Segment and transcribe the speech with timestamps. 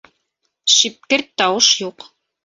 [0.75, 2.07] Шипкерт тауыш юҡ.